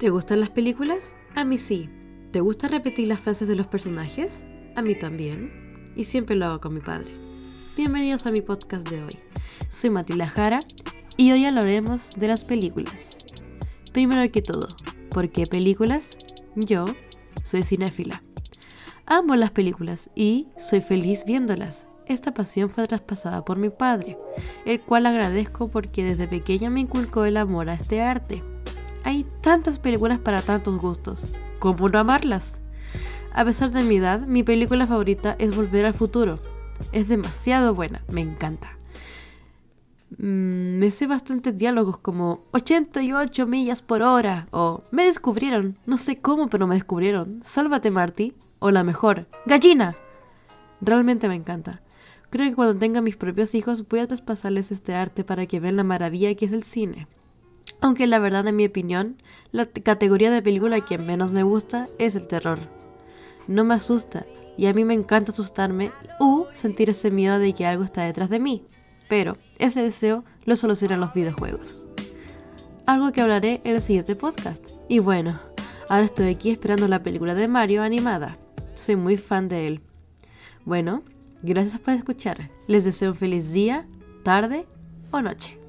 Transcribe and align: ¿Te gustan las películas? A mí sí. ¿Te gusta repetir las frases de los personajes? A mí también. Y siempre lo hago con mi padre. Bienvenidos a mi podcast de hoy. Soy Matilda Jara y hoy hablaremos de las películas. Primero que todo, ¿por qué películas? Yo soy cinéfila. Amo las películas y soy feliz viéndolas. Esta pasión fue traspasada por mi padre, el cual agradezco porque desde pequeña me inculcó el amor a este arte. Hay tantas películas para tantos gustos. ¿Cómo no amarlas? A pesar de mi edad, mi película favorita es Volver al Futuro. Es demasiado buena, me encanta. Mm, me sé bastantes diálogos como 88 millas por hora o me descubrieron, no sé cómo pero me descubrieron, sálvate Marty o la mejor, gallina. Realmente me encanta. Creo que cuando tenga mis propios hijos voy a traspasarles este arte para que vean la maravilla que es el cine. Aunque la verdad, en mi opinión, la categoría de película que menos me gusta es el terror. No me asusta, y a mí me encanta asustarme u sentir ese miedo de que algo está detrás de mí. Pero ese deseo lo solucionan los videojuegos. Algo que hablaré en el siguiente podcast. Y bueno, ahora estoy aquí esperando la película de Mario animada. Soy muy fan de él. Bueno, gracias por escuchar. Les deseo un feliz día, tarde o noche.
¿Te 0.00 0.08
gustan 0.08 0.40
las 0.40 0.48
películas? 0.48 1.14
A 1.34 1.44
mí 1.44 1.58
sí. 1.58 1.90
¿Te 2.30 2.40
gusta 2.40 2.68
repetir 2.68 3.06
las 3.06 3.20
frases 3.20 3.48
de 3.48 3.54
los 3.54 3.66
personajes? 3.66 4.46
A 4.74 4.80
mí 4.80 4.94
también. 4.94 5.92
Y 5.94 6.04
siempre 6.04 6.36
lo 6.36 6.46
hago 6.46 6.60
con 6.62 6.72
mi 6.72 6.80
padre. 6.80 7.12
Bienvenidos 7.76 8.24
a 8.24 8.32
mi 8.32 8.40
podcast 8.40 8.88
de 8.88 9.04
hoy. 9.04 9.18
Soy 9.68 9.90
Matilda 9.90 10.26
Jara 10.26 10.60
y 11.18 11.32
hoy 11.32 11.44
hablaremos 11.44 12.12
de 12.16 12.28
las 12.28 12.44
películas. 12.44 13.18
Primero 13.92 14.32
que 14.32 14.40
todo, 14.40 14.68
¿por 15.10 15.28
qué 15.28 15.44
películas? 15.44 16.16
Yo 16.56 16.86
soy 17.44 17.62
cinéfila. 17.62 18.22
Amo 19.04 19.36
las 19.36 19.50
películas 19.50 20.08
y 20.14 20.48
soy 20.56 20.80
feliz 20.80 21.26
viéndolas. 21.26 21.86
Esta 22.06 22.32
pasión 22.32 22.70
fue 22.70 22.86
traspasada 22.86 23.44
por 23.44 23.58
mi 23.58 23.68
padre, 23.68 24.16
el 24.64 24.80
cual 24.80 25.04
agradezco 25.04 25.68
porque 25.68 26.04
desde 26.04 26.26
pequeña 26.26 26.70
me 26.70 26.80
inculcó 26.80 27.26
el 27.26 27.36
amor 27.36 27.68
a 27.68 27.74
este 27.74 28.00
arte. 28.00 28.42
Hay 29.04 29.26
tantas 29.40 29.78
películas 29.78 30.18
para 30.18 30.42
tantos 30.42 30.78
gustos. 30.78 31.32
¿Cómo 31.58 31.88
no 31.88 31.98
amarlas? 31.98 32.60
A 33.32 33.44
pesar 33.44 33.70
de 33.70 33.82
mi 33.82 33.96
edad, 33.96 34.26
mi 34.26 34.42
película 34.42 34.86
favorita 34.86 35.36
es 35.38 35.54
Volver 35.54 35.86
al 35.86 35.94
Futuro. 35.94 36.38
Es 36.92 37.08
demasiado 37.08 37.74
buena, 37.74 38.02
me 38.08 38.20
encanta. 38.20 38.76
Mm, 40.18 40.78
me 40.78 40.90
sé 40.90 41.06
bastantes 41.06 41.56
diálogos 41.56 41.98
como 41.98 42.44
88 42.52 43.46
millas 43.46 43.80
por 43.80 44.02
hora 44.02 44.48
o 44.50 44.82
me 44.90 45.04
descubrieron, 45.04 45.78
no 45.86 45.98
sé 45.98 46.16
cómo 46.20 46.48
pero 46.48 46.66
me 46.66 46.74
descubrieron, 46.74 47.40
sálvate 47.44 47.92
Marty 47.92 48.34
o 48.58 48.72
la 48.72 48.82
mejor, 48.82 49.28
gallina. 49.46 49.96
Realmente 50.80 51.28
me 51.28 51.36
encanta. 51.36 51.80
Creo 52.30 52.48
que 52.48 52.56
cuando 52.56 52.78
tenga 52.78 53.00
mis 53.00 53.16
propios 53.16 53.54
hijos 53.54 53.86
voy 53.88 54.00
a 54.00 54.06
traspasarles 54.06 54.72
este 54.72 54.94
arte 54.94 55.24
para 55.24 55.46
que 55.46 55.60
vean 55.60 55.76
la 55.76 55.84
maravilla 55.84 56.34
que 56.34 56.46
es 56.46 56.52
el 56.52 56.64
cine. 56.64 57.06
Aunque 57.80 58.06
la 58.06 58.18
verdad, 58.18 58.46
en 58.46 58.56
mi 58.56 58.66
opinión, 58.66 59.22
la 59.52 59.66
categoría 59.66 60.30
de 60.30 60.42
película 60.42 60.84
que 60.84 60.98
menos 60.98 61.32
me 61.32 61.42
gusta 61.42 61.88
es 61.98 62.14
el 62.14 62.26
terror. 62.26 62.58
No 63.48 63.64
me 63.64 63.74
asusta, 63.74 64.26
y 64.56 64.66
a 64.66 64.74
mí 64.74 64.84
me 64.84 64.94
encanta 64.94 65.32
asustarme 65.32 65.90
u 66.18 66.44
sentir 66.52 66.90
ese 66.90 67.10
miedo 67.10 67.38
de 67.38 67.54
que 67.54 67.66
algo 67.66 67.84
está 67.84 68.02
detrás 68.02 68.28
de 68.28 68.38
mí. 68.38 68.62
Pero 69.08 69.38
ese 69.58 69.82
deseo 69.82 70.24
lo 70.44 70.54
solucionan 70.56 71.00
los 71.00 71.14
videojuegos. 71.14 71.86
Algo 72.86 73.10
que 73.12 73.22
hablaré 73.22 73.60
en 73.64 73.76
el 73.76 73.80
siguiente 73.80 74.16
podcast. 74.16 74.68
Y 74.88 74.98
bueno, 74.98 75.40
ahora 75.88 76.04
estoy 76.04 76.28
aquí 76.28 76.50
esperando 76.50 76.88
la 76.88 77.02
película 77.02 77.34
de 77.34 77.48
Mario 77.48 77.82
animada. 77.82 78.36
Soy 78.74 78.96
muy 78.96 79.16
fan 79.16 79.48
de 79.48 79.66
él. 79.66 79.80
Bueno, 80.64 81.02
gracias 81.42 81.80
por 81.80 81.94
escuchar. 81.94 82.50
Les 82.66 82.84
deseo 82.84 83.12
un 83.12 83.16
feliz 83.16 83.52
día, 83.52 83.86
tarde 84.22 84.66
o 85.10 85.22
noche. 85.22 85.59